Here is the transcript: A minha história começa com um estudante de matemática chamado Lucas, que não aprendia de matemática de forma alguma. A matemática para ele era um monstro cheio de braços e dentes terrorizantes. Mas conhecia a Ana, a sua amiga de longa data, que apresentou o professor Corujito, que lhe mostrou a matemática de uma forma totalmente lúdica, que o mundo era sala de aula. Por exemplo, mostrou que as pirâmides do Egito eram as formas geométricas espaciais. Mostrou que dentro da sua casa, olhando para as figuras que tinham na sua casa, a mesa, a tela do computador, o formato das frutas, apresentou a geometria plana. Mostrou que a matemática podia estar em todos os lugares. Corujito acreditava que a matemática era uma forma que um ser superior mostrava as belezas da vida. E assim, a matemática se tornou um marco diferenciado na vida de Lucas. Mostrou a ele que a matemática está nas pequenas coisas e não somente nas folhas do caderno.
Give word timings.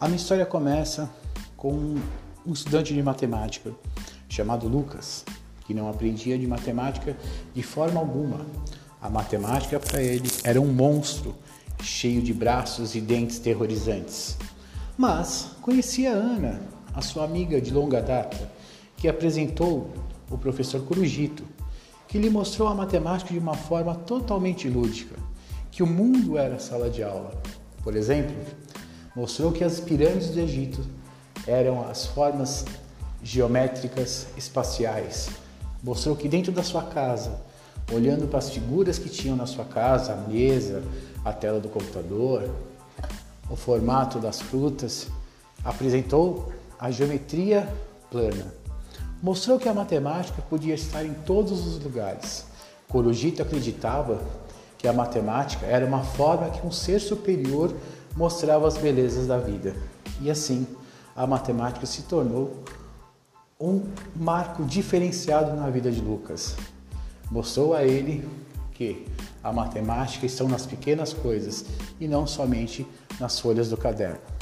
A 0.00 0.06
minha 0.06 0.16
história 0.16 0.46
começa 0.46 1.10
com 1.56 1.72
um 2.46 2.52
estudante 2.52 2.94
de 2.94 3.02
matemática 3.02 3.72
chamado 4.28 4.68
Lucas, 4.68 5.24
que 5.66 5.74
não 5.74 5.90
aprendia 5.90 6.38
de 6.38 6.46
matemática 6.46 7.16
de 7.52 7.64
forma 7.64 7.98
alguma. 7.98 8.46
A 9.02 9.10
matemática 9.10 9.80
para 9.80 10.00
ele 10.00 10.30
era 10.44 10.60
um 10.60 10.72
monstro 10.72 11.34
cheio 11.82 12.22
de 12.22 12.32
braços 12.32 12.94
e 12.94 13.00
dentes 13.00 13.40
terrorizantes. 13.40 14.36
Mas 14.96 15.50
conhecia 15.60 16.12
a 16.12 16.16
Ana, 16.16 16.60
a 16.94 17.02
sua 17.02 17.24
amiga 17.24 17.60
de 17.60 17.72
longa 17.72 18.00
data, 18.00 18.52
que 18.96 19.08
apresentou 19.08 19.92
o 20.30 20.38
professor 20.38 20.80
Corujito, 20.84 21.42
que 22.06 22.18
lhe 22.18 22.30
mostrou 22.30 22.68
a 22.68 22.74
matemática 22.74 23.32
de 23.32 23.38
uma 23.40 23.54
forma 23.54 23.96
totalmente 23.96 24.68
lúdica, 24.68 25.16
que 25.72 25.82
o 25.82 25.88
mundo 25.88 26.38
era 26.38 26.60
sala 26.60 26.88
de 26.88 27.02
aula. 27.02 27.32
Por 27.82 27.96
exemplo, 27.96 28.36
mostrou 29.18 29.50
que 29.50 29.64
as 29.64 29.80
pirâmides 29.80 30.30
do 30.30 30.38
Egito 30.38 30.80
eram 31.44 31.90
as 31.90 32.06
formas 32.06 32.64
geométricas 33.20 34.28
espaciais. 34.36 35.28
Mostrou 35.82 36.14
que 36.14 36.28
dentro 36.28 36.52
da 36.52 36.62
sua 36.62 36.82
casa, 36.82 37.40
olhando 37.92 38.28
para 38.28 38.38
as 38.38 38.48
figuras 38.48 38.96
que 38.96 39.08
tinham 39.08 39.34
na 39.34 39.44
sua 39.44 39.64
casa, 39.64 40.12
a 40.12 40.16
mesa, 40.16 40.84
a 41.24 41.32
tela 41.32 41.58
do 41.58 41.68
computador, 41.68 42.48
o 43.50 43.56
formato 43.56 44.20
das 44.20 44.40
frutas, 44.40 45.08
apresentou 45.64 46.52
a 46.78 46.88
geometria 46.92 47.68
plana. 48.12 48.54
Mostrou 49.20 49.58
que 49.58 49.68
a 49.68 49.74
matemática 49.74 50.40
podia 50.42 50.76
estar 50.76 51.04
em 51.04 51.12
todos 51.12 51.66
os 51.66 51.82
lugares. 51.82 52.46
Corujito 52.88 53.42
acreditava 53.42 54.20
que 54.78 54.86
a 54.86 54.92
matemática 54.92 55.66
era 55.66 55.84
uma 55.84 56.04
forma 56.04 56.50
que 56.50 56.64
um 56.64 56.70
ser 56.70 57.00
superior 57.00 57.74
mostrava 58.16 58.66
as 58.66 58.76
belezas 58.76 59.26
da 59.26 59.38
vida. 59.38 59.74
E 60.20 60.30
assim, 60.30 60.66
a 61.14 61.26
matemática 61.26 61.86
se 61.86 62.02
tornou 62.02 62.62
um 63.60 63.82
marco 64.14 64.64
diferenciado 64.64 65.54
na 65.54 65.68
vida 65.68 65.90
de 65.90 66.00
Lucas. 66.00 66.56
Mostrou 67.30 67.74
a 67.74 67.84
ele 67.84 68.28
que 68.72 69.06
a 69.42 69.52
matemática 69.52 70.26
está 70.26 70.44
nas 70.44 70.64
pequenas 70.64 71.12
coisas 71.12 71.64
e 72.00 72.06
não 72.06 72.26
somente 72.26 72.86
nas 73.18 73.40
folhas 73.40 73.68
do 73.68 73.76
caderno. 73.76 74.37